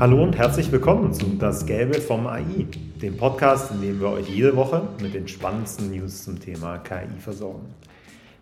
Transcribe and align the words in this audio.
Hallo 0.00 0.24
und 0.24 0.36
herzlich 0.36 0.72
willkommen 0.72 1.12
zu 1.12 1.24
Das 1.38 1.66
Gelbe 1.66 2.00
vom 2.00 2.26
AI, 2.26 2.66
dem 3.00 3.16
Podcast, 3.16 3.70
in 3.70 3.80
dem 3.80 4.00
wir 4.00 4.08
euch 4.08 4.28
jede 4.28 4.56
Woche 4.56 4.82
mit 5.00 5.14
den 5.14 5.28
spannendsten 5.28 5.92
News 5.92 6.24
zum 6.24 6.40
Thema 6.40 6.78
KI 6.78 7.20
versorgen. 7.20 7.72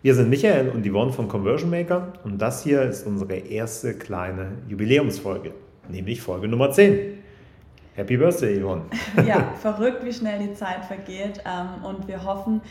Wir 0.01 0.15
sind 0.15 0.31
Michael 0.31 0.69
und 0.69 0.83
Yvonne 0.83 1.13
von 1.13 1.27
Conversion 1.27 1.69
Maker 1.69 2.13
und 2.23 2.41
das 2.41 2.63
hier 2.63 2.81
ist 2.81 3.05
unsere 3.05 3.35
erste 3.35 3.93
kleine 3.93 4.53
Jubiläumsfolge, 4.67 5.53
nämlich 5.89 6.21
Folge 6.21 6.47
Nummer 6.47 6.71
10. 6.71 7.19
Happy 7.93 8.17
Birthday, 8.17 8.59
Yvonne. 8.59 8.81
Ja, 9.27 9.53
verrückt, 9.61 10.03
wie 10.03 10.11
schnell 10.11 10.39
die 10.39 10.53
Zeit 10.55 10.83
vergeht 10.85 11.43
ähm, 11.45 11.85
und 11.85 12.07
wir 12.07 12.25
hoffen, 12.25 12.61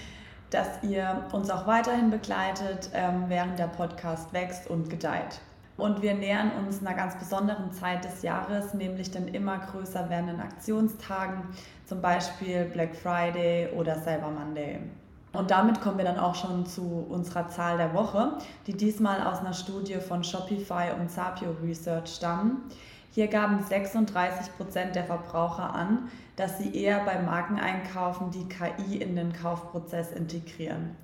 dass 0.51 0.83
ihr 0.83 1.25
uns 1.31 1.51
auch 1.51 1.69
weiterhin 1.69 2.11
begleitet, 2.11 2.91
ähm, 2.95 3.27
während 3.29 3.61
der 3.61 3.69
Podcast 3.69 4.33
wächst 4.33 4.69
und 4.69 4.91
gedeiht. 4.91 5.41
Und 5.83 6.01
wir 6.01 6.15
nähern 6.15 6.53
uns 6.65 6.81
einer 6.81 6.95
ganz 6.95 7.19
besonderen 7.19 7.73
Zeit 7.73 8.05
des 8.05 8.23
Jahres, 8.23 8.73
nämlich 8.73 9.11
den 9.11 9.27
immer 9.27 9.59
größer 9.59 10.09
werdenden 10.09 10.39
Aktionstagen, 10.39 11.43
zum 11.87 12.01
Beispiel 12.01 12.67
Black 12.67 12.95
Friday 12.95 13.69
oder 13.77 13.97
Cyber 13.97 14.31
Monday. 14.31 14.79
Und 15.33 15.51
damit 15.51 15.81
kommen 15.81 15.99
wir 15.99 16.05
dann 16.05 16.21
auch 16.21 16.37
schon 16.37 16.67
zu 16.67 17.05
unserer 17.11 17.49
Zahl 17.49 17.79
der 17.79 17.95
Woche, 17.95 18.39
die 18.69 18.77
diesmal 18.77 19.27
aus 19.27 19.41
einer 19.41 19.55
Studie 19.55 19.97
von 19.97 20.23
Shopify 20.23 20.93
und 21.01 21.11
Sapio 21.11 21.57
Research 21.61 22.15
stammen. 22.15 22.63
Hier 23.11 23.27
gaben 23.27 23.61
36 23.61 24.57
Prozent 24.57 24.95
der 24.95 25.03
Verbraucher 25.03 25.75
an, 25.75 26.11
dass 26.37 26.59
sie 26.59 26.77
eher 26.77 27.05
bei 27.05 27.19
Marken 27.19 27.59
einkaufen, 27.59 28.31
die 28.31 28.49
KI 28.49 28.99
in 28.99 29.17
den 29.17 29.33
Kaufprozess 29.33 30.13
integrieren. 30.13 30.95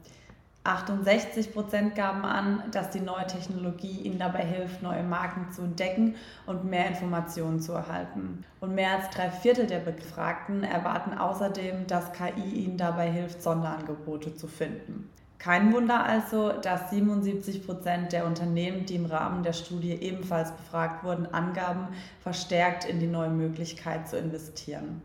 68 0.65 1.55
Prozent 1.55 1.95
gaben 1.95 2.25
an, 2.25 2.63
dass 2.73 2.91
die 2.91 3.01
neue 3.01 3.27
Technologie 3.27 4.03
ihnen 4.03 4.19
dabei 4.19 4.45
hilft, 4.45 4.83
neue 4.83 5.03
Marken 5.03 5.51
zu 5.51 5.63
entdecken 5.63 6.17
und 6.47 6.65
mehr 6.65 6.89
Informationen 6.89 7.61
zu 7.61 7.73
erhalten. 7.73 8.45
Und 8.61 8.75
mehr 8.75 8.97
als 8.97 9.09
drei 9.11 9.31
Viertel 9.31 9.67
der 9.67 9.79
Befragten 9.79 10.65
erwarten 10.65 11.17
außerdem, 11.17 11.87
dass 11.87 12.13
KI 12.13 12.65
ihnen 12.65 12.77
dabei 12.77 13.11
hilft, 13.11 13.43
Sonderangebote 13.43 14.35
zu 14.35 14.47
finden. 14.47 15.09
Kein 15.39 15.73
Wunder 15.73 16.05
also, 16.05 16.53
dass 16.53 16.91
77 16.91 17.65
Prozent 17.65 18.13
der 18.13 18.27
Unternehmen, 18.27 18.87
die 18.87 18.97
im 18.97 19.07
Rahmen 19.07 19.45
der 19.45 19.53
Studie 19.53 19.93
ebenfalls 19.93 20.51
befragt 20.51 21.05
wurden, 21.05 21.27
angaben, 21.33 21.89
verstärkt 22.21 22.85
in 22.85 22.99
die 22.99 23.07
neue 23.07 23.31
Möglichkeit 23.31 24.09
zu 24.09 24.19
investieren. 24.19 25.01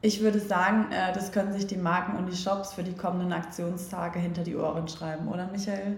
Ich 0.00 0.22
würde 0.22 0.38
sagen, 0.38 0.86
äh, 0.92 1.12
das 1.12 1.32
können 1.32 1.52
sich 1.52 1.66
die 1.66 1.76
Marken 1.76 2.16
und 2.16 2.26
die 2.30 2.36
Shops 2.36 2.74
für 2.74 2.84
die 2.84 2.94
kommenden 2.94 3.32
Aktionstage 3.32 4.20
hinter 4.20 4.44
die 4.44 4.56
Ohren 4.56 4.86
schreiben, 4.86 5.26
oder 5.26 5.48
Michael? 5.50 5.96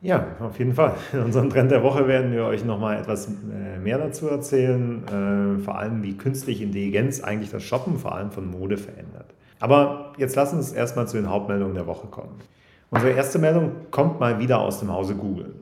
Ja, 0.00 0.26
auf 0.40 0.58
jeden 0.60 0.74
Fall. 0.74 0.94
In 1.12 1.20
unserem 1.20 1.50
Trend 1.50 1.70
der 1.72 1.82
Woche 1.82 2.06
werden 2.06 2.32
wir 2.32 2.44
euch 2.44 2.64
nochmal 2.64 2.98
etwas 3.00 3.26
äh, 3.28 3.78
mehr 3.78 3.98
dazu 3.98 4.28
erzählen, 4.28 5.58
äh, 5.58 5.62
vor 5.62 5.76
allem 5.76 6.04
wie 6.04 6.16
künstliche 6.16 6.62
Intelligenz 6.62 7.20
eigentlich 7.20 7.50
das 7.50 7.64
Shoppen 7.64 7.98
vor 7.98 8.14
allem 8.14 8.30
von 8.30 8.48
Mode 8.48 8.76
verändert. 8.76 9.34
Aber 9.58 10.12
jetzt 10.18 10.36
lass 10.36 10.52
uns 10.52 10.72
erstmal 10.72 11.08
zu 11.08 11.16
den 11.16 11.28
Hauptmeldungen 11.28 11.74
der 11.74 11.86
Woche 11.86 12.06
kommen. 12.08 12.38
Unsere 12.90 13.12
erste 13.12 13.38
Meldung 13.38 13.72
kommt 13.90 14.20
mal 14.20 14.38
wieder 14.38 14.60
aus 14.60 14.80
dem 14.80 14.92
Hause 14.92 15.14
Google. 15.14 15.54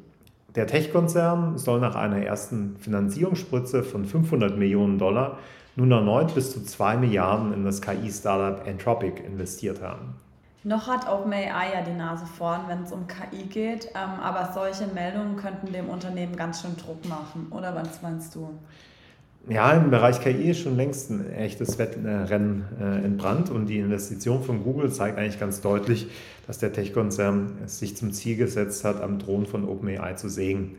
Der 0.57 0.67
Tech-Konzern 0.67 1.59
soll 1.59 1.81
nach 1.81 1.95
einer 1.95 2.25
ersten 2.25 2.77
Finanzierungsspritze 2.79 3.85
von 3.85 4.05
500 4.05 4.57
Millionen 4.57 4.99
Dollar 4.99 5.39
nun 5.77 5.93
erneut 5.93 6.35
bis 6.35 6.53
zu 6.53 6.65
2 6.65 6.97
Milliarden 6.97 7.53
in 7.53 7.65
das 7.65 7.81
KI-Startup 7.81 8.67
Anthropic 8.67 9.23
investiert 9.23 9.81
haben. 9.81 10.15
Noch 10.63 10.89
hat 10.89 11.09
OpenAI 11.09 11.73
ja 11.73 11.83
die 11.83 11.97
Nase 11.97 12.27
vorn, 12.27 12.63
wenn 12.67 12.83
es 12.83 12.93
um 12.93 13.07
KI 13.07 13.45
geht, 13.45 13.87
ähm, 13.95 14.21
aber 14.21 14.53
solche 14.53 14.93
Meldungen 14.93 15.37
könnten 15.37 15.73
dem 15.73 15.89
Unternehmen 15.89 16.37
ganz 16.37 16.61
schön 16.61 16.77
Druck 16.77 17.09
machen, 17.09 17.47
oder 17.51 17.75
was 17.75 18.03
meinst 18.03 18.35
du? 18.35 18.51
Ja, 19.49 19.73
im 19.73 19.91
Bereich 19.91 20.21
KI 20.21 20.51
ist 20.51 20.61
schon 20.61 20.77
längst 20.77 21.11
ein 21.11 21.33
echtes 21.33 21.79
Wettrennen 21.79 22.65
äh, 22.79 23.05
entbrannt 23.05 23.51
und 23.51 23.67
die 23.67 23.79
Investition 23.79 24.43
von 24.43 24.63
Google 24.63 24.93
zeigt 24.93 25.19
eigentlich 25.19 25.41
ganz 25.41 25.61
deutlich, 25.61 26.09
dass 26.47 26.59
der 26.59 26.73
Tech-Konzern 26.73 27.53
sich 27.67 27.97
zum 27.97 28.13
Ziel 28.13 28.37
gesetzt 28.37 28.85
hat, 28.85 29.01
am 29.01 29.19
Thron 29.19 29.47
von 29.47 29.67
OpenAI 29.67 30.15
zu 30.15 30.29
sägen. 30.29 30.77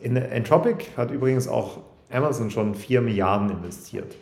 In 0.00 0.16
Anthropic 0.16 0.86
hat 0.96 1.10
übrigens 1.10 1.46
auch 1.46 1.82
Amazon 2.10 2.50
schon 2.50 2.74
4 2.74 3.02
Milliarden 3.02 3.50
investiert. 3.50 4.16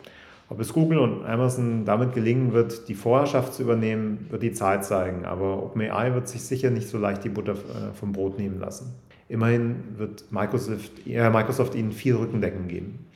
Ob 0.49 0.59
es 0.59 0.73
Google 0.73 0.99
und 0.99 1.25
Amazon 1.25 1.85
damit 1.85 2.13
gelingen 2.13 2.53
wird, 2.53 2.89
die 2.89 2.95
Vorherrschaft 2.95 3.53
zu 3.53 3.63
übernehmen, 3.63 4.25
wird 4.29 4.43
die 4.43 4.51
Zeit 4.51 4.83
zeigen. 4.83 5.25
Aber 5.25 5.63
OpenAI 5.63 6.13
wird 6.15 6.27
sich 6.27 6.41
sicher 6.41 6.69
nicht 6.69 6.89
so 6.89 6.97
leicht 6.97 7.23
die 7.23 7.29
Butter 7.29 7.53
äh, 7.53 7.93
vom 7.93 8.11
Brot 8.11 8.39
nehmen 8.39 8.59
lassen. 8.59 8.93
Immerhin 9.27 9.75
wird 9.97 10.31
Microsoft, 10.31 11.07
äh, 11.07 11.29
Microsoft 11.29 11.75
ihnen 11.75 11.91
viel 11.91 12.15
Rückendeckung 12.15 12.67
geben. 12.67 13.08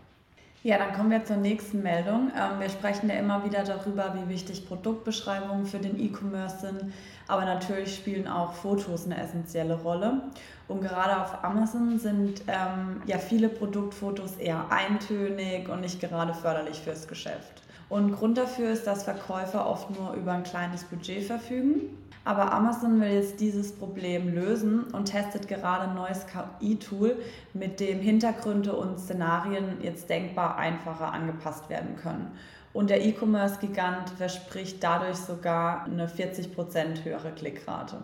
Ja, 0.66 0.78
dann 0.78 0.94
kommen 0.94 1.12
wir 1.12 1.25
zur 1.25 1.35
nächsten 1.35 1.84
Meldung. 1.84 2.31
Ähm, 2.40 2.62
wir 2.62 2.69
sprechen 2.69 3.09
ja 3.09 3.16
immer 3.16 3.44
wieder 3.44 3.66
darüber, 3.66 4.16
wie 4.16 4.29
wichtig 4.29 4.66
Produktbeschreibungen 4.66 5.66
für 5.66 5.79
den 5.79 6.00
E-Commerce 6.00 6.62
sind, 6.62 6.94
aber 7.28 7.44
natürlich 7.44 7.97
spielen 7.97 8.29
auch 8.29 8.53
Fotos 8.53 9.06
eine 9.06 9.22
essentielle 9.22 9.75
Rolle. 9.75 10.22
Und 10.69 10.81
gerade 10.81 11.22
auf 11.22 11.44
Amazon 11.44 12.00
sind 12.00 12.44
ähm, 12.47 13.02
ja 13.06 13.18
viele 13.18 13.50
Produktfotos 13.50 14.38
eher 14.38 14.72
eintönig 14.72 15.68
und 15.68 15.81
nicht 15.81 16.00
gerade 16.00 16.34
förderlich 16.34 16.79
fürs 16.79 17.09
Geschäft. 17.09 17.62
Und 17.93 18.11
Grund 18.11 18.39
dafür 18.39 18.71
ist, 18.71 18.87
dass 18.87 19.03
Verkäufer 19.03 19.69
oft 19.69 19.91
nur 19.91 20.13
über 20.13 20.31
ein 20.31 20.41
kleines 20.41 20.83
Budget 20.83 21.25
verfügen. 21.25 21.95
Aber 22.25 22.51
Amazon 22.51 22.99
will 22.99 23.11
jetzt 23.11 23.39
dieses 23.39 23.71
Problem 23.71 24.33
lösen 24.33 24.85
und 24.85 25.05
testet 25.05 25.47
gerade 25.47 25.89
ein 25.89 25.93
neues 25.93 26.25
KI-Tool, 26.25 27.15
mit 27.53 27.79
dem 27.79 27.99
Hintergründe 27.99 28.75
und 28.75 28.99
Szenarien 28.99 29.77
jetzt 29.83 30.09
denkbar 30.09 30.57
einfacher 30.57 31.13
angepasst 31.13 31.69
werden 31.69 31.95
können. 31.95 32.31
Und 32.73 32.89
der 32.89 33.05
E-Commerce-Gigant 33.05 34.09
verspricht 34.17 34.83
dadurch 34.83 35.17
sogar 35.17 35.85
eine 35.85 36.07
40% 36.07 37.03
höhere 37.03 37.31
Klickrate. 37.33 37.97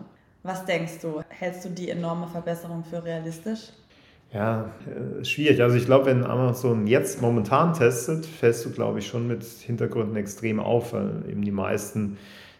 Was 0.44 0.66
denkst 0.66 1.00
du? 1.02 1.20
Hältst 1.30 1.64
du 1.64 1.68
die 1.68 1.90
enorme 1.90 2.28
Verbesserung 2.28 2.84
für 2.84 3.02
realistisch? 3.02 3.72
Ja, 4.32 4.70
äh, 4.86 5.24
schwierig. 5.24 5.60
Also 5.60 5.76
ich 5.76 5.86
glaube, 5.86 6.06
wenn 6.06 6.24
Amazon 6.24 6.86
jetzt 6.86 7.20
momentan 7.20 7.74
testet, 7.74 8.24
fällst 8.26 8.64
du, 8.64 8.70
glaube 8.70 9.00
ich, 9.00 9.06
schon 9.08 9.26
mit 9.26 9.42
Hintergründen 9.44 10.16
extrem 10.16 10.60
auf, 10.60 10.92
weil 10.92 11.24
eben 11.28 11.42
die 11.42 11.50
meisten 11.50 12.16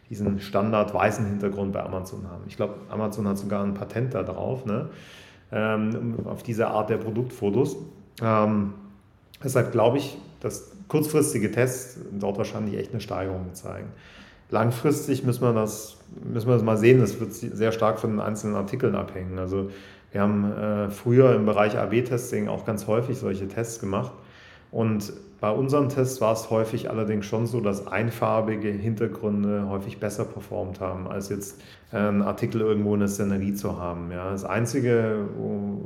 diesen 0.09 0.41
Standard 0.41 0.93
weißen 0.93 1.25
Hintergrund 1.25 1.73
bei 1.73 1.85
Amazon 1.85 2.29
haben. 2.29 2.43
Ich 2.49 2.57
glaube, 2.57 2.75
Amazon 2.89 3.29
hat 3.29 3.39
sogar 3.39 3.63
ein 3.63 3.75
Patent 3.75 4.15
da 4.15 4.25
drauf, 4.25 4.67
ne? 4.67 4.89
ähm, 5.53 6.17
auf 6.25 6.43
diese 6.43 6.69
Art 6.69 6.91
der 6.91 6.97
Produktfotos. 6.97 7.77
Ähm, 8.21 8.75
deshalb 9.43 9.73
glaube 9.73 9.99
ich, 9.99 10.19
dass 10.41 10.73
kurzfristige 10.89 11.51
Tests 11.53 12.01
dort 12.13 12.39
wahrscheinlich 12.39 12.77
echt 12.77 12.91
eine 12.91 13.01
Steigerung 13.01 13.55
zeigen. 13.55 13.89
Langfristig 14.51 15.23
müssen 15.23 15.43
wir 15.43 15.53
das, 15.53 15.99
müssen 16.25 16.49
wir 16.49 16.55
das 16.55 16.65
mal 16.65 16.77
sehen. 16.77 16.99
Das 16.99 17.21
wird 17.21 17.33
sehr 17.33 17.71
stark 17.71 18.01
von 18.01 18.11
den 18.11 18.21
einzelnen 18.21 18.57
Artikeln 18.57 18.97
abhängen. 18.97 19.39
Also 19.39 19.71
wir 20.13 20.21
haben 20.21 20.53
äh, 20.53 20.91
früher 20.91 21.35
im 21.35 21.47
Bereich 21.47 21.79
AB-Testing 21.79 22.49
auch 22.49 22.65
ganz 22.65 22.87
häufig 22.87 23.19
solche 23.19 23.49
Tests 23.49 23.81
gemacht. 23.81 24.13
Und 24.73 25.13
bei 25.41 25.51
unseren 25.51 25.89
Tests 25.89 26.21
war 26.21 26.35
es 26.35 26.51
häufig 26.51 26.91
allerdings 26.91 27.25
schon 27.25 27.47
so, 27.47 27.61
dass 27.61 27.87
einfarbige 27.87 28.69
Hintergründe 28.69 29.69
häufig 29.71 29.99
besser 29.99 30.27
performt 30.27 30.81
haben, 30.81 31.09
als 31.09 31.31
jetzt 31.31 31.61
ein 31.93 32.21
Artikel 32.21 32.61
irgendwo 32.61 32.93
in 32.93 33.01
der 33.01 33.09
Szenerie 33.09 33.55
zu 33.55 33.79
haben. 33.79 34.13
Ja, 34.13 34.31
das 34.31 34.45
einzige, 34.45 35.27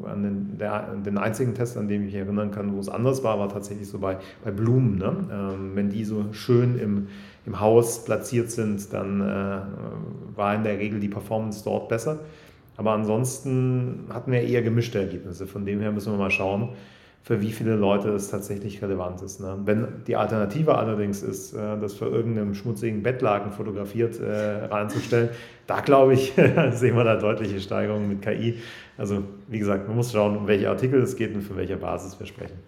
an 0.04 0.22
den, 0.22 0.58
der, 0.58 0.96
den 0.96 1.18
einzigen 1.18 1.54
Test, 1.54 1.76
an 1.76 1.86
dem 1.86 2.02
ich 2.02 2.12
mich 2.12 2.14
erinnern 2.16 2.50
kann, 2.50 2.74
wo 2.74 2.80
es 2.80 2.88
anders 2.88 3.22
war, 3.22 3.38
war 3.38 3.48
tatsächlich 3.48 3.88
so 3.88 4.00
bei, 4.00 4.18
bei 4.42 4.50
Blumen. 4.50 4.98
Ne? 4.98 5.16
Ähm, 5.32 5.70
wenn 5.74 5.88
die 5.88 6.04
so 6.04 6.26
schön 6.32 6.76
im, 6.76 7.06
im 7.46 7.60
Haus 7.60 8.04
platziert 8.04 8.50
sind, 8.50 8.92
dann 8.92 9.20
äh, 9.20 9.60
war 10.36 10.54
in 10.56 10.64
der 10.64 10.78
Regel 10.78 10.98
die 10.98 11.08
Performance 11.08 11.62
dort 11.64 11.88
besser. 11.88 12.18
Aber 12.76 12.92
ansonsten 12.92 14.06
hatten 14.12 14.32
wir 14.32 14.42
eher 14.42 14.62
gemischte 14.62 14.98
Ergebnisse. 14.98 15.46
Von 15.46 15.64
dem 15.64 15.80
her 15.80 15.92
müssen 15.92 16.12
wir 16.12 16.18
mal 16.18 16.30
schauen, 16.30 16.70
für 17.24 17.40
wie 17.40 17.52
viele 17.52 17.74
Leute 17.74 18.10
es 18.10 18.28
tatsächlich 18.28 18.82
relevant 18.82 19.22
ist. 19.22 19.40
Ne? 19.40 19.56
Wenn 19.64 19.86
die 20.06 20.14
Alternative 20.14 20.76
allerdings 20.76 21.22
ist, 21.22 21.54
äh, 21.54 21.78
das 21.80 21.94
für 21.94 22.04
irgendeinem 22.04 22.54
schmutzigen 22.54 23.02
Bettlaken 23.02 23.50
fotografiert 23.50 24.20
äh, 24.20 24.66
reinzustellen, 24.66 25.30
da 25.66 25.80
glaube 25.80 26.12
ich, 26.12 26.34
sehen 26.72 26.96
wir 26.96 27.04
da 27.04 27.16
deutliche 27.16 27.60
Steigerungen 27.60 28.08
mit 28.08 28.20
KI. 28.20 28.58
Also 28.98 29.22
wie 29.48 29.58
gesagt, 29.58 29.88
man 29.88 29.96
muss 29.96 30.12
schauen, 30.12 30.36
um 30.36 30.46
welche 30.46 30.68
Artikel 30.68 31.00
es 31.00 31.16
geht 31.16 31.34
und 31.34 31.40
für 31.40 31.56
welche 31.56 31.78
Basis 31.78 32.18
wir 32.20 32.26
sprechen. 32.26 32.58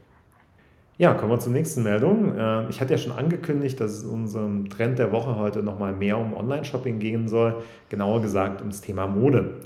Ja, 0.96 1.12
kommen 1.12 1.32
wir 1.32 1.38
zur 1.38 1.52
nächsten 1.52 1.82
Meldung. 1.82 2.38
Äh, 2.38 2.70
ich 2.70 2.80
hatte 2.80 2.94
ja 2.94 2.98
schon 2.98 3.12
angekündigt, 3.12 3.78
dass 3.78 3.90
es 3.90 4.04
in 4.04 4.08
unserem 4.08 4.70
Trend 4.70 4.98
der 4.98 5.12
Woche 5.12 5.36
heute 5.36 5.62
nochmal 5.62 5.92
mehr 5.92 6.16
um 6.16 6.34
Online-Shopping 6.34 6.98
gehen 6.98 7.28
soll, 7.28 7.56
genauer 7.90 8.22
gesagt 8.22 8.62
ums 8.62 8.80
Thema 8.80 9.06
Mode. 9.06 9.56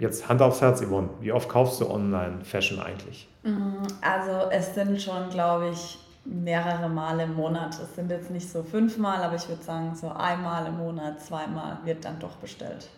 Jetzt 0.00 0.28
Hand 0.30 0.40
aufs 0.40 0.62
Herz, 0.62 0.82
Yvonne, 0.82 1.10
wie 1.20 1.30
oft 1.30 1.48
kaufst 1.48 1.80
du 1.80 1.90
Online-Fashion 1.90 2.80
eigentlich? 2.80 3.28
Mhm, 3.42 3.82
also 4.00 4.50
es 4.50 4.74
sind 4.74 5.00
schon, 5.00 5.28
glaube 5.30 5.68
ich, 5.68 5.98
mehrere 6.24 6.88
Male 6.88 7.24
im 7.24 7.34
Monat. 7.34 7.78
Es 7.82 7.94
sind 7.94 8.10
jetzt 8.10 8.30
nicht 8.30 8.48
so 8.48 8.62
fünfmal, 8.62 9.22
aber 9.22 9.36
ich 9.36 9.46
würde 9.48 9.62
sagen, 9.62 9.94
so 9.94 10.08
einmal 10.08 10.66
im 10.66 10.78
Monat, 10.78 11.20
zweimal 11.20 11.78
wird 11.84 12.06
dann 12.06 12.18
doch 12.18 12.36
bestellt. 12.36 12.88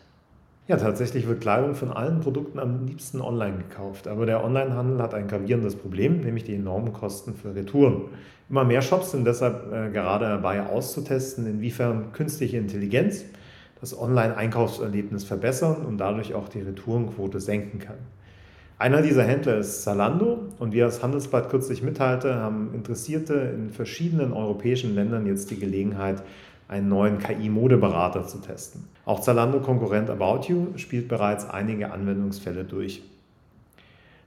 Ja, 0.69 0.76
tatsächlich 0.76 1.26
wird 1.26 1.40
Kleidung 1.40 1.75
von 1.75 1.90
allen 1.90 2.20
Produkten 2.20 2.60
am 2.60 2.87
liebsten 2.87 3.20
online 3.20 3.58
gekauft. 3.58 4.06
Aber 4.06 4.25
der 4.25 4.44
Onlinehandel 4.44 5.02
hat 5.02 5.12
ein 5.12 5.26
gravierendes 5.26 5.75
Problem, 5.75 6.20
nämlich 6.20 6.44
die 6.44 6.55
enormen 6.55 6.93
Kosten 6.93 7.34
für 7.34 7.52
Retouren. 7.52 8.10
Immer 8.48 8.64
mehr 8.64 8.81
Shops 8.81 9.10
sind 9.10 9.25
deshalb 9.25 9.72
äh, 9.72 9.90
gerade 9.90 10.26
dabei 10.26 10.64
auszutesten, 10.64 11.46
inwiefern 11.46 12.12
künstliche 12.12 12.58
Intelligenz 12.58 13.25
das 13.82 13.99
Online-Einkaufserlebnis 13.99 15.25
verbessern 15.25 15.84
und 15.84 15.99
dadurch 15.99 16.34
auch 16.34 16.49
die 16.49 16.61
Retourenquote 16.61 17.40
senken 17.40 17.81
kann. 17.81 17.99
Einer 18.79 19.02
dieser 19.02 19.25
Händler 19.25 19.58
ist 19.58 19.82
Zalando 19.82 20.38
und 20.61 20.73
wie 20.73 20.79
das 20.79 21.02
Handelsblatt 21.02 21.50
kürzlich 21.50 21.82
mitteilte, 21.82 22.37
haben 22.37 22.70
Interessierte 22.75 23.34
in 23.34 23.70
verschiedenen 23.70 24.32
europäischen 24.32 24.94
Ländern 24.94 25.26
jetzt 25.26 25.50
die 25.50 25.58
Gelegenheit, 25.58 26.23
einen 26.69 26.88
neuen 26.88 27.19
KI-Modeberater 27.19 28.26
zu 28.26 28.38
testen. 28.38 28.84
Auch 29.05 29.20
Zalando-Konkurrent 29.20 30.11
About 30.11 30.46
You 30.49 30.69
spielt 30.76 31.08
bereits 31.08 31.50
einige 31.50 31.90
Anwendungsfälle 31.90 32.64
durch. 32.64 33.02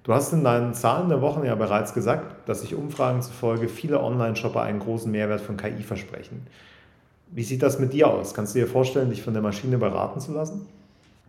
Du 0.04 0.14
hast 0.14 0.34
in 0.34 0.44
deinen 0.44 0.74
Zahlen 0.74 1.08
der 1.08 1.22
Wochen 1.22 1.46
ja 1.46 1.56
bereits 1.56 1.94
gesagt, 1.94 2.48
dass 2.48 2.62
sich 2.62 2.76
Umfragen 2.76 3.22
zufolge 3.22 3.70
viele 3.70 4.04
Online-Shopper 4.04 4.62
einen 4.62 4.80
großen 4.80 5.10
Mehrwert 5.10 5.42
von 5.42 5.56
KI 5.56 5.82
versprechen. 5.82 6.46
Wie 7.32 7.44
sieht 7.44 7.64
das 7.64 7.80
mit 7.80 7.94
dir 7.94 8.08
aus? 8.08 8.34
Kannst 8.34 8.56
du 8.56 8.60
dir 8.60 8.68
vorstellen, 8.68 9.10
dich 9.10 9.22
von 9.22 9.34
der 9.34 9.42
Maschine 9.42 9.78
beraten 9.78 10.20
zu 10.20 10.34
lassen? 10.34 10.68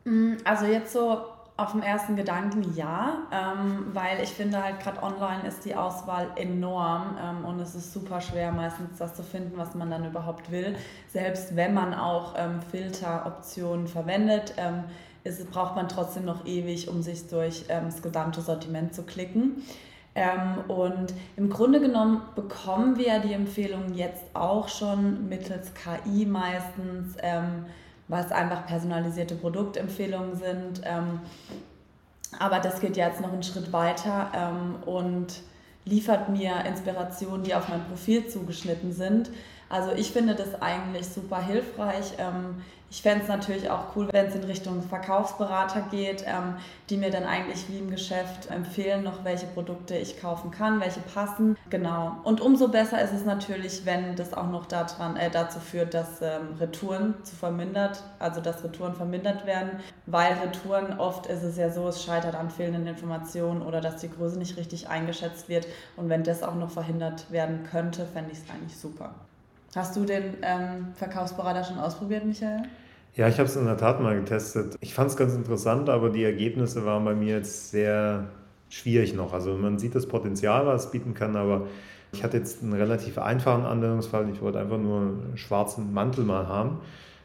Mm, 0.05 0.35
also 0.45 0.67
jetzt 0.67 0.93
so 0.93 1.19
auf 1.59 1.73
den 1.73 1.83
ersten 1.83 2.17
Gedanken 2.17 2.75
ja, 2.77 3.23
ähm, 3.33 3.87
weil 3.95 4.23
ich 4.23 4.29
finde 4.29 4.63
halt 4.63 4.79
gerade 4.81 5.03
online 5.03 5.49
ist 5.49 5.65
die 5.65 5.75
Auswahl 5.75 6.29
enorm 6.37 7.17
ähm, 7.19 7.45
und 7.47 7.61
es 7.61 7.75
ist 7.75 7.95
super 7.95 8.21
schwer 8.21 8.53
meistens 8.53 8.99
das 8.99 9.15
zu 9.15 9.23
finden, 9.23 9.57
was 9.57 9.75
man 9.75 9.91
dann 9.91 10.05
überhaupt 10.05 10.51
will. 10.51 10.77
Selbst 11.09 11.57
wenn 11.57 11.73
man 11.73 11.95
auch 11.95 12.35
ähm, 12.37 12.61
Filteroptionen 12.71 13.87
verwendet, 13.87 14.55
ähm, 14.59 14.85
ist, 15.25 15.51
braucht 15.51 15.77
man 15.77 15.89
trotzdem 15.89 16.27
noch 16.27 16.47
ewig, 16.47 16.89
um 16.89 17.03
sich 17.03 17.27
durch 17.29 17.65
ähm, 17.69 17.85
das 17.87 18.03
gesamte 18.03 18.43
Sortiment 18.43 18.95
zu 18.95 19.03
klicken. 19.03 19.63
Ähm, 20.17 20.69
und 20.69 21.15
im 21.37 21.49
Grunde 21.49 21.81
genommen 21.81 22.23
bekommen 22.35 22.97
wir 22.97 23.21
die 23.21 23.35
Empfehlungen 23.35 23.95
jetzt 23.95 24.25
auch 24.35 24.69
schon 24.69 25.29
mittels 25.29 25.73
KI 25.75 26.27
meistens 26.27 27.15
was 28.09 28.31
einfach 28.33 28.67
personalisierte 28.67 29.35
Produktempfehlungen 29.35 30.37
sind. 30.37 30.81
Ähm, 30.85 31.21
aber 32.39 32.61
das 32.61 32.81
geht 32.81 32.97
jetzt 32.97 33.21
noch 33.21 33.33
einen 33.33 33.43
Schritt 33.43 33.73
weiter 33.73 34.31
ähm, 34.35 34.77
und 34.85 35.41
liefert 35.85 36.29
mir 36.29 36.65
Inspirationen, 36.67 37.45
die 37.45 37.55
auf 37.55 37.69
mein 37.69 37.85
Profil 37.85 38.27
zugeschnitten 38.27 38.93
sind. 38.93 39.31
Also 39.69 39.93
ich 39.93 40.11
finde 40.13 40.35
das 40.35 40.61
eigentlich 40.61 41.09
super 41.09 41.41
hilfreich. 41.41 42.15
Ähm, 42.19 42.63
ich 42.89 43.03
fände 43.03 43.25
es 43.25 43.29
natürlich 43.29 43.69
auch 43.69 43.97
cool, 43.97 44.09
wenn 44.13 44.27
es 44.27 44.35
in 44.37 44.45
Richtung 44.45 44.81
Verkaufsberater 44.81 45.83
geht, 45.91 46.25
ähm, 46.25 46.57
die 46.89 46.97
mir 46.97 47.11
dann 47.11 47.25
eigentlich 47.25 47.69
wie 47.69 47.79
im 47.79 47.91
Geschäft 47.91 48.49
empfehlen, 48.49 49.03
noch 49.03 49.25
welche 49.25 49.47
Produkte 49.47 49.97
ich 49.97 50.21
kaufen 50.21 50.53
kann, 50.53 50.81
welche 50.81 51.01
passen. 51.01 51.57
Genau. 51.69 52.17
Und 52.23 52.41
umso 52.41 52.69
besser 52.69 53.03
ist 53.03 53.13
es 53.13 53.25
natürlich, 53.25 53.85
wenn 53.85 54.15
das 54.15 54.33
auch 54.35 54.49
noch 54.49 54.67
daran, 54.67 55.17
äh, 55.17 55.31
dazu 55.31 55.59
führt, 55.59 55.95
dass 55.95 56.23
ähm, 56.23 56.55
Retouren 56.61 57.15
zu 57.25 57.35
vermindert, 57.35 58.05
also 58.21 58.41
dass 58.41 58.63
Retouren 58.63 58.95
vermindert 58.95 59.47
werden, 59.47 59.81
weil 60.07 60.35
Retouren 60.35 60.99
oft 61.01 61.27
ist 61.27 61.43
es 61.43 61.57
ja 61.57 61.71
so, 61.71 61.89
es 61.89 62.05
scheitert 62.05 62.37
an 62.37 62.51
fehlenden 62.51 62.87
Informationen 62.87 63.63
oder 63.63 63.81
dass 63.81 63.97
die 63.97 64.11
Größe 64.11 64.39
nicht 64.39 64.57
richtig 64.57 64.89
eingeschätzt 64.89 65.49
wird. 65.49 65.67
Und 65.97 66.09
wenn 66.09 66.23
das 66.23 66.45
auch 66.45 66.55
noch 66.55 66.71
verhindert 66.71 67.33
werden 67.33 67.65
könnte, 67.69 68.07
fände 68.07 68.31
ich 68.31 68.39
es 68.39 68.49
eigentlich 68.49 68.77
super. 68.77 69.13
Hast 69.77 69.95
du 69.95 70.07
den 70.07 70.39
ähm, 70.41 70.89
Verkaufsberater 70.95 71.63
schon 71.63 71.79
ausprobiert, 71.79 72.25
Michael? 72.25 72.63
Ja, 73.15 73.29
ich 73.29 73.35
habe 73.35 73.47
es 73.47 73.57
in 73.57 73.67
der 73.67 73.77
Tat 73.77 74.01
mal 74.01 74.17
getestet. 74.17 74.75
Ich 74.81 74.95
fand 74.95 75.11
es 75.11 75.19
ganz 75.19 75.35
interessant, 75.35 75.91
aber 75.91 76.09
die 76.09 76.25
Ergebnisse 76.25 76.87
waren 76.87 77.05
bei 77.05 77.15
mir 77.15 77.37
jetzt 77.37 77.73
sehr 77.73 78.25
schwierig 78.71 79.15
noch. 79.15 79.35
Also 79.35 79.53
man 79.53 79.79
sieht 79.79 79.95
das 79.95 80.07
Potenzial, 80.07 80.67
was 80.67 80.87
es 80.87 80.91
bieten 80.93 81.13
kann, 81.13 81.37
aber 81.37 81.67
ich 82.13 82.25
hatte 82.25 82.39
jetzt 82.39 82.63
einen 82.63 82.73
relativ 82.73 83.19
einfachen 83.19 83.67
Anwendungsfall. 83.67 84.27
Ich 84.31 84.41
wollte 84.41 84.59
einfach 84.61 84.79
nur 84.79 85.01
einen 85.01 85.33
schwarzen 85.37 85.93
Mantel 85.93 86.25
mal 86.25 86.49
haben 86.49 86.81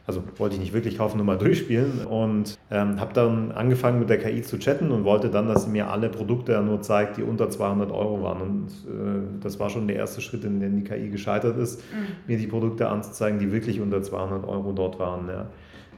also 0.07 0.24
wollte 0.38 0.56
ich 0.56 0.62
nicht 0.62 0.74
wirklich 0.74 0.98
kaufen, 0.98 1.18
nur 1.18 1.25
mal 1.25 1.38
durchspielen 1.38 2.06
und 2.06 2.57
ähm, 2.69 3.00
habe 3.00 3.13
dann 3.13 3.51
angefangen 3.51 4.00
mit 4.00 4.09
der 4.09 4.18
KI 4.18 4.42
zu 4.42 4.57
chatten 4.57 4.92
und 4.92 5.03
wollte 5.03 5.30
dann, 5.30 5.48
dass 5.48 5.65
sie 5.65 5.69
mir 5.69 5.89
alle 5.89 6.09
Produkte 6.09 6.59
nur 6.62 6.81
zeigt, 6.81 7.18
die 7.18 7.24
unter 7.24 7.50
200 7.50 7.92
Euro 7.92 8.21
waren 8.24 8.42
und 8.42 8.68
äh, 8.68 9.42
das 9.42 9.59
war 9.59 9.69
schon 9.69 9.88
der 9.88 9.98
erste 9.98 10.21
Schritt, 10.21 10.44
in 10.44 10.59
dem 10.59 10.75
die 10.75 10.83
KI 10.83 11.09
gescheitert 11.09 11.57
ist, 11.57 11.81
mhm. 11.94 12.06
mir 12.27 12.38
die 12.38 12.48
Produkte 12.48 12.89
anzuzeigen, 12.89 13.39
die 13.39 13.51
wirklich 13.51 13.80
unter 13.80 14.01
200 14.01 14.48
Euro 14.48 14.71
dort 14.74 15.00
waren. 15.00 15.27
Ja. 15.27 15.48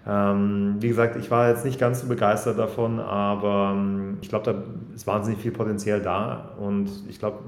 Ähm, 0.06 0.76
wie 0.80 0.90
gesagt, 0.90 1.16
ich 1.16 1.32
war 1.32 1.50
jetzt 1.50 1.64
nicht 1.64 1.80
ganz 1.80 2.02
so 2.02 2.08
begeistert 2.08 2.60
davon, 2.60 3.00
aber 3.00 3.74
ähm, 3.74 4.18
ich 4.22 4.28
glaube, 4.28 4.52
da 4.52 4.64
ist 4.94 5.08
wahnsinnig 5.08 5.40
viel 5.40 5.52
Potenzial 5.52 6.02
da 6.02 6.56
und 6.60 6.90
ich 7.08 7.20
glaube, 7.20 7.40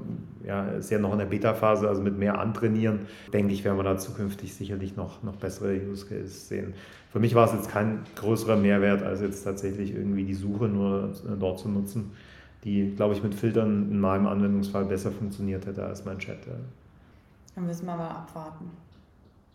ja, 0.46 0.68
ist 0.68 0.90
ja 0.90 0.98
noch 0.98 1.12
in 1.12 1.18
der 1.18 1.26
Beta-Phase, 1.26 1.88
also 1.88 2.00
mit 2.00 2.16
mehr 2.16 2.38
Antrainieren, 2.38 3.00
denke 3.32 3.52
ich, 3.52 3.64
werden 3.64 3.78
wir 3.78 3.84
da 3.84 3.98
zukünftig 3.98 4.54
sicherlich 4.54 4.96
noch, 4.96 5.22
noch 5.22 5.36
bessere 5.36 5.74
Use 5.74 6.06
Cases 6.06 6.48
sehen. 6.48 6.74
Für 7.10 7.18
mich 7.18 7.34
war 7.34 7.46
es 7.46 7.52
jetzt 7.52 7.68
kein 7.68 8.04
größerer 8.14 8.56
Mehrwert, 8.56 9.02
als 9.02 9.20
jetzt 9.20 9.42
tatsächlich 9.42 9.94
irgendwie 9.94 10.24
die 10.24 10.34
Suche 10.34 10.68
nur 10.68 11.12
dort 11.38 11.58
zu 11.58 11.68
nutzen, 11.68 12.12
die, 12.64 12.94
glaube 12.94 13.14
ich, 13.14 13.22
mit 13.22 13.34
Filtern 13.34 13.90
in 13.90 14.00
meinem 14.00 14.26
Anwendungsfall 14.26 14.84
besser 14.84 15.10
funktioniert 15.10 15.66
hätte 15.66 15.84
als 15.84 16.04
mein 16.04 16.18
Chat. 16.18 16.38
Dann 17.54 17.66
müssen 17.66 17.86
wir 17.86 17.96
mal 17.96 18.10
abwarten. 18.10 18.70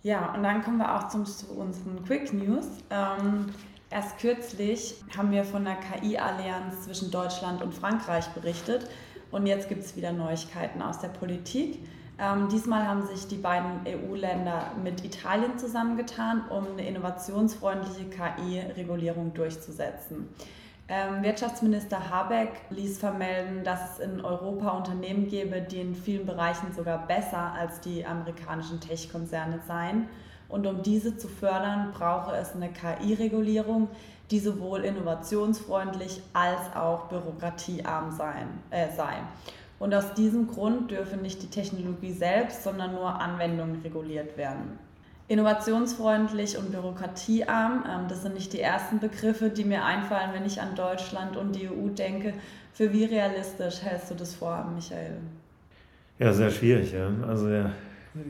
Ja, 0.04 0.34
und 0.34 0.44
dann 0.44 0.64
kommen 0.64 0.78
wir 0.78 0.96
auch 0.96 1.08
zum, 1.10 1.26
zu 1.26 1.52
unseren 1.54 2.04
Quick 2.06 2.34
News. 2.34 2.66
Ähm, 2.90 3.46
erst 3.92 4.18
kürzlich 4.18 4.96
haben 5.16 5.32
wir 5.32 5.44
von 5.44 5.64
der 5.64 5.76
KI-Allianz 5.76 6.86
zwischen 6.86 7.12
Deutschland 7.12 7.62
und 7.62 7.74
Frankreich 7.74 8.28
berichtet 8.30 8.90
und 9.32 9.48
jetzt 9.48 9.70
gibt 9.70 9.84
es 9.84 9.96
wieder 9.96 10.12
Neuigkeiten 10.12 10.82
aus 10.82 11.00
der 11.00 11.10
Politik. 11.10 11.80
Ähm, 12.20 12.50
diesmal 12.50 12.88
haben 12.88 13.08
sich 13.08 13.28
die 13.28 13.38
beiden 13.38 13.82
EU-Länder 13.88 14.72
mit 14.84 15.04
Italien 15.04 15.58
zusammengetan, 15.58 16.44
um 16.50 16.68
eine 16.74 16.88
innovationsfreundliche 16.88 18.06
KI-Regulierung 18.10 19.34
durchzusetzen. 19.34 20.30
Ähm, 20.88 21.24
Wirtschaftsminister 21.24 22.10
Habeck 22.10 22.50
ließ 22.70 23.00
vermelden, 23.00 23.64
dass 23.64 23.94
es 23.94 24.00
in 24.00 24.20
Europa 24.20 24.72
Unternehmen 24.72 25.30
gebe, 25.30 25.62
die 25.62 25.80
in 25.80 25.96
vielen 25.96 26.26
Bereichen 26.26 26.74
sogar 26.76 27.08
besser 27.08 27.54
als 27.54 27.80
die 27.80 28.06
amerikanischen 28.06 28.80
Tech-Konzerne 28.80 29.62
seien. 29.66 30.08
Und 30.50 30.68
um 30.68 30.84
diese 30.84 31.16
zu 31.16 31.30
fördern, 31.30 31.94
brauche 31.94 32.36
es 32.36 32.54
eine 32.54 32.70
KI-Regulierung, 32.70 33.88
die 34.32 34.40
sowohl 34.40 34.86
innovationsfreundlich 34.86 36.22
als 36.34 36.76
auch 36.76 37.10
bürokratiearm 37.10 38.12
sein, 38.12 38.48
äh, 38.70 38.88
sei. 38.96 39.14
Und 39.78 39.94
aus 39.94 40.14
diesem 40.14 40.48
Grund 40.48 40.92
dürfe 40.92 41.18
nicht 41.18 41.42
die 41.42 41.50
Technologie 41.50 42.14
selbst, 42.14 42.64
sondern 42.64 42.94
nur 42.94 43.20
Anwendungen 43.20 43.82
reguliert 43.82 44.38
werden. 44.38 44.80
Innovationsfreundlich 45.28 46.58
und 46.58 46.72
bürokratiearm, 46.72 47.86
ähm, 47.90 48.08
das 48.08 48.22
sind 48.22 48.36
nicht 48.36 48.54
die 48.54 48.62
ersten 48.62 49.00
Begriffe, 49.00 49.50
die 49.50 49.66
mir 49.66 49.84
einfallen, 49.84 50.32
wenn 50.34 50.46
ich 50.46 50.62
an 50.62 50.76
Deutschland 50.76 51.36
und 51.36 51.56
die 51.56 51.70
EU 51.70 51.90
denke. 51.90 52.34
Für 52.74 52.94
wie 52.94 53.06
realistisch 53.06 53.82
hältst 53.82 54.12
du 54.12 54.16
das 54.16 54.36
Vorhaben, 54.36 54.76
Michael? 54.76 55.18
Ja, 56.20 56.32
sehr 56.34 56.52
schwierig. 56.52 56.94
Ja. 56.94 57.10
Also 57.28 57.48
der 57.50 57.72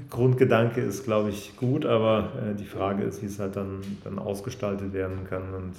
Grundgedanke 0.09 0.81
ist, 0.81 1.05
glaube 1.05 1.29
ich, 1.29 1.57
gut, 1.57 1.85
aber 1.85 2.31
äh, 2.35 2.55
die 2.55 2.65
Frage 2.65 3.03
ist, 3.03 3.21
wie 3.21 3.25
es 3.25 3.39
halt 3.39 3.55
dann, 3.55 3.81
dann 4.03 4.19
ausgestaltet 4.19 4.93
werden 4.93 5.25
kann. 5.27 5.53
Und 5.53 5.71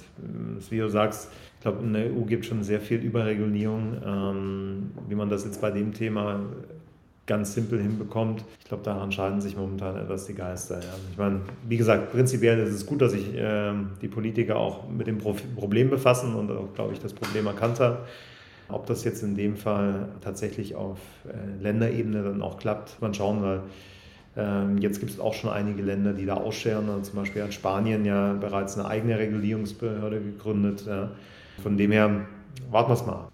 äh, 0.61 0.71
wie 0.71 0.79
du 0.79 0.89
sagst, 0.89 1.29
ich 1.55 1.61
glaube, 1.61 1.83
in 1.83 1.93
der 1.93 2.05
EU 2.07 2.21
gibt 2.25 2.45
schon 2.45 2.63
sehr 2.63 2.81
viel 2.81 2.99
Überregulierung. 2.99 4.01
Ähm, 4.05 4.91
wie 5.07 5.15
man 5.15 5.29
das 5.29 5.45
jetzt 5.45 5.61
bei 5.61 5.71
dem 5.71 5.93
Thema 5.93 6.41
ganz 7.25 7.53
simpel 7.53 7.81
hinbekommt. 7.81 8.43
Ich 8.59 8.65
glaube, 8.65 8.83
daran 8.83 9.11
scheiden 9.11 9.39
sich 9.39 9.55
momentan 9.55 9.95
etwas 9.95 10.25
die 10.25 10.33
Geister. 10.33 10.79
Ja. 10.79 10.93
Ich 11.11 11.17
meine, 11.17 11.41
wie 11.67 11.77
gesagt, 11.77 12.11
prinzipiell 12.11 12.59
ist 12.59 12.73
es 12.73 12.85
gut, 12.85 13.01
dass 13.01 13.13
sich 13.13 13.33
äh, 13.33 13.73
die 14.01 14.09
Politiker 14.09 14.57
auch 14.57 14.89
mit 14.89 15.07
dem 15.07 15.19
Problem 15.19 15.89
befassen 15.89 16.35
und 16.35 16.51
auch, 16.51 16.73
glaube 16.73 16.93
ich, 16.93 16.99
das 16.99 17.13
Problem 17.13 17.47
erkannt 17.47 17.79
haben. 17.79 17.97
Ob 18.69 18.85
das 18.87 19.03
jetzt 19.03 19.23
in 19.23 19.35
dem 19.35 19.57
Fall 19.57 20.09
tatsächlich 20.21 20.75
auf 20.75 20.99
äh, 21.27 21.61
Länderebene 21.61 22.23
dann 22.23 22.41
auch 22.41 22.57
klappt, 22.57 23.01
man 23.01 23.13
schauen, 23.13 23.41
weil 23.41 23.61
ähm, 24.35 24.77
jetzt 24.79 24.99
gibt 24.99 25.11
es 25.11 25.19
auch 25.19 25.33
schon 25.33 25.51
einige 25.51 25.83
Länder, 25.83 26.13
die 26.13 26.25
da 26.25 26.35
ausscheren. 26.35 26.89
Also 26.89 27.11
zum 27.11 27.19
Beispiel 27.19 27.43
hat 27.43 27.53
Spanien 27.53 28.05
ja 28.05 28.33
bereits 28.33 28.77
eine 28.77 28.87
eigene 28.87 29.17
Regulierungsbehörde 29.19 30.21
gegründet. 30.21 30.85
Ja. 30.87 31.11
Von 31.61 31.77
dem 31.77 31.91
her 31.91 32.25
warten 32.71 32.89
wir 32.89 32.95
es 32.95 33.05
mal. 33.05 33.27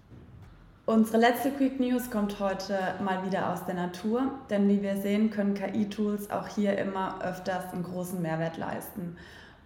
Unsere 0.86 1.18
letzte 1.18 1.52
Quick 1.52 1.78
News 1.78 2.10
kommt 2.10 2.40
heute 2.40 2.76
mal 3.02 3.24
wieder 3.24 3.52
aus 3.52 3.64
der 3.64 3.76
Natur, 3.76 4.32
denn 4.50 4.68
wie 4.68 4.82
wir 4.82 4.96
sehen, 4.96 5.30
können 5.30 5.54
KI-Tools 5.54 6.30
auch 6.30 6.48
hier 6.48 6.76
immer 6.78 7.22
öfters 7.22 7.72
einen 7.72 7.84
großen 7.84 8.20
Mehrwert 8.20 8.58
leisten. 8.58 9.16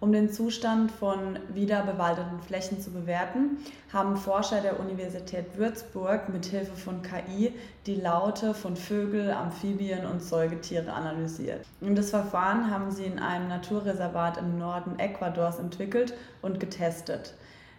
Um 0.01 0.11
den 0.11 0.29
Zustand 0.29 0.91
von 0.91 1.39
wiederbewaldeten 1.53 2.39
Flächen 2.41 2.81
zu 2.81 2.91
bewerten, 2.91 3.57
haben 3.93 4.17
Forscher 4.17 4.61
der 4.61 4.79
Universität 4.79 5.57
Würzburg 5.57 6.29
mit 6.29 6.45
Hilfe 6.45 6.75
von 6.75 7.01
KI 7.01 7.53
die 7.85 7.95
Laute 7.95 8.53
von 8.53 8.75
Vögel, 8.75 9.31
Amphibien 9.31 10.05
und 10.05 10.21
Säugetiere 10.21 10.91
analysiert. 10.91 11.65
Und 11.79 11.95
das 11.95 12.09
Verfahren 12.09 12.69
haben 12.69 12.91
sie 12.91 13.05
in 13.05 13.19
einem 13.19 13.47
Naturreservat 13.47 14.37
im 14.37 14.59
Norden 14.59 14.99
Ecuadors 14.99 15.59
entwickelt 15.59 16.13
und 16.41 16.59
getestet. 16.59 17.33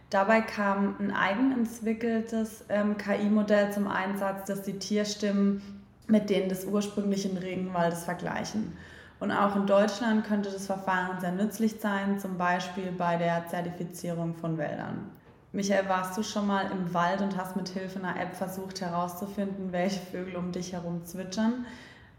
Dabei 0.08 0.40
kam 0.40 0.94
ein 0.99 1.11
eigenentwickeltes 1.11 2.64
ähm, 2.68 2.96
KI-Modell 2.96 3.73
zum 3.73 3.88
Einsatz, 3.88 4.46
das 4.46 4.62
die 4.62 4.78
Tierstimmen 4.78 5.82
mit 6.06 6.30
denen 6.30 6.49
des 6.49 6.64
ursprünglichen 6.64 7.37
Regenwaldes 7.37 8.04
vergleichen. 8.04 8.73
Und 9.18 9.32
auch 9.32 9.56
in 9.56 9.66
Deutschland 9.66 10.26
könnte 10.26 10.50
das 10.50 10.66
Verfahren 10.66 11.20
sehr 11.20 11.32
nützlich 11.32 11.76
sein, 11.80 12.18
zum 12.18 12.37
Beispiel 12.37 12.92
bei 12.92 13.16
der 13.16 13.46
Zertifizierung 13.49 14.35
von 14.35 14.58
Wäldern. 14.58 15.11
Michael, 15.52 15.88
warst 15.88 16.18
du 16.18 16.23
schon 16.23 16.46
mal 16.46 16.70
im 16.70 16.92
Wald 16.92 17.23
und 17.23 17.37
hast 17.37 17.56
mit 17.56 17.68
Hilfe 17.68 17.99
einer 17.99 18.20
App 18.20 18.35
versucht 18.35 18.82
herauszufinden, 18.82 19.73
welche 19.73 20.00
Vögel 20.00 20.37
um 20.37 20.52
dich 20.52 20.75
herum 20.75 21.04
zwitschern? 21.06 21.64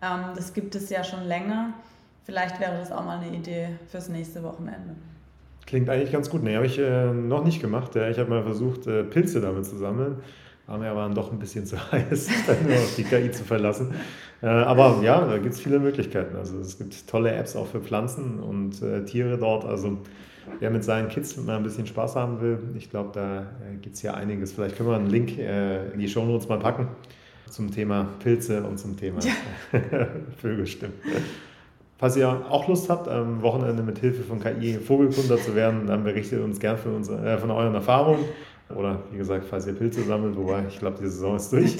Ähm, 0.01 0.21
das 0.35 0.53
gibt 0.53 0.73
es 0.73 0.89
ja 0.89 1.03
schon 1.03 1.23
länger. 1.23 1.73
Vielleicht 2.23 2.59
wäre 2.59 2.77
das 2.79 2.91
auch 2.91 3.05
mal 3.05 3.19
eine 3.19 3.35
Idee 3.35 3.69
fürs 3.89 4.09
nächste 4.09 4.41
Wochenende. 4.41 4.95
Klingt 5.67 5.89
eigentlich 5.89 6.11
ganz 6.11 6.29
gut. 6.29 6.43
Nee, 6.43 6.55
habe 6.55 6.65
ich 6.65 6.79
äh, 6.79 7.13
noch 7.13 7.43
nicht 7.43 7.61
gemacht. 7.61 7.95
Ich 7.95 8.17
habe 8.17 8.29
mal 8.29 8.41
versucht, 8.41 8.87
äh, 8.87 9.03
Pilze 9.03 9.39
damit 9.39 9.65
zu 9.65 9.77
sammeln. 9.77 10.17
Aber 10.65 10.79
mir 10.79 10.95
waren 10.95 11.15
doch 11.15 11.31
ein 11.31 11.39
bisschen 11.39 11.65
zu 11.65 11.77
heiß, 11.91 12.29
dann 12.47 12.63
nur 12.63 12.75
auf 12.75 12.95
die 12.95 13.03
KI 13.03 13.31
zu 13.31 13.43
verlassen. 13.43 13.93
Äh, 14.41 14.47
aber 14.47 14.99
ja, 15.03 15.25
da 15.25 15.37
gibt 15.37 15.55
es 15.55 15.59
viele 15.59 15.79
Möglichkeiten. 15.79 16.35
Also 16.35 16.59
es 16.59 16.77
gibt 16.77 17.07
tolle 17.07 17.31
Apps 17.31 17.55
auch 17.55 17.67
für 17.67 17.81
Pflanzen 17.81 18.39
und 18.39 18.81
äh, 18.81 19.03
Tiere 19.05 19.37
dort. 19.37 19.65
Also 19.65 19.97
wer 20.59 20.69
mit 20.69 20.83
seinen 20.83 21.09
Kids 21.09 21.37
mal 21.37 21.57
ein 21.57 21.63
bisschen 21.63 21.87
Spaß 21.87 22.15
haben 22.15 22.41
will, 22.41 22.59
ich 22.75 22.89
glaube, 22.89 23.11
da 23.13 23.41
äh, 23.41 23.75
gibt 23.81 23.95
es 23.95 24.01
ja 24.01 24.13
einiges. 24.13 24.53
Vielleicht 24.53 24.77
können 24.77 24.89
wir 24.89 24.95
einen 24.95 25.09
Link 25.09 25.37
äh, 25.37 25.91
in 25.91 25.99
die 25.99 26.07
Shownotes 26.07 26.47
mal 26.47 26.59
packen 26.59 26.87
zum 27.49 27.71
Thema 27.71 28.07
Pilze 28.19 28.63
und 28.63 28.77
zum 28.77 28.97
Thema 28.97 29.19
ja. 29.21 29.31
Vögelstimmen. 30.41 30.95
Falls 31.97 32.15
ihr 32.15 32.29
auch 32.29 32.67
Lust 32.67 32.89
habt, 32.89 33.07
am 33.07 33.41
Wochenende 33.41 33.81
mit 33.81 33.97
Hilfe 33.97 34.21
von 34.21 34.39
KI 34.39 34.75
Vogelkunde 34.75 35.37
zu 35.39 35.55
werden, 35.55 35.87
dann 35.87 36.03
berichtet 36.03 36.43
uns 36.43 36.59
gern 36.59 36.77
von, 36.77 36.95
uns, 36.95 37.09
äh, 37.09 37.37
von 37.37 37.49
euren 37.49 37.73
Erfahrungen. 37.73 38.25
Oder 38.75 39.01
wie 39.11 39.17
gesagt, 39.17 39.45
falls 39.49 39.65
ihr 39.65 39.73
Pilze 39.73 40.03
sammelt, 40.03 40.35
wobei 40.35 40.65
ich 40.67 40.77
glaube, 40.77 40.97
die 40.99 41.07
Saison 41.07 41.37
ist 41.37 41.51
durch. 41.51 41.77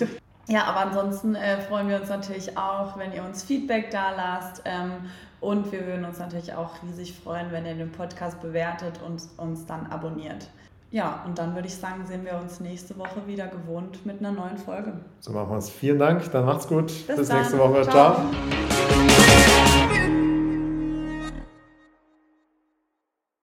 Ja, 0.47 0.63
aber 0.63 0.79
ansonsten 0.81 1.35
äh, 1.35 1.59
freuen 1.61 1.89
wir 1.89 1.99
uns 1.99 2.09
natürlich 2.09 2.57
auch, 2.57 2.97
wenn 2.97 3.11
ihr 3.11 3.23
uns 3.23 3.43
Feedback 3.43 3.91
da 3.91 4.11
lasst. 4.15 4.61
Ähm, 4.65 4.91
und 5.39 5.71
wir 5.71 5.85
würden 5.85 6.05
uns 6.05 6.19
natürlich 6.19 6.53
auch 6.53 6.71
riesig 6.83 7.13
freuen, 7.13 7.51
wenn 7.51 7.65
ihr 7.65 7.75
den 7.75 7.91
Podcast 7.91 8.41
bewertet 8.41 8.99
und 9.05 9.21
uns 9.37 9.65
dann 9.65 9.85
abonniert. 9.87 10.47
Ja, 10.89 11.21
und 11.25 11.37
dann 11.37 11.53
würde 11.53 11.67
ich 11.67 11.75
sagen, 11.75 12.05
sehen 12.07 12.23
wir 12.23 12.39
uns 12.41 12.61
nächste 12.61 12.97
Woche 12.97 13.27
wieder 13.27 13.47
gewohnt 13.47 14.05
mit 14.05 14.19
einer 14.19 14.31
neuen 14.31 14.57
Folge. 14.57 14.93
So 15.19 15.33
machen 15.33 15.49
wir 15.49 15.57
es. 15.57 15.69
Vielen 15.69 15.99
Dank, 15.99 16.31
dann 16.31 16.45
macht's 16.45 16.67
gut. 16.67 16.87
Bis, 17.07 17.17
Bis 17.17 17.31
nächste 17.31 17.59
Woche. 17.59 17.81
Ciao. 17.83 18.15
Ciao. 18.15 19.16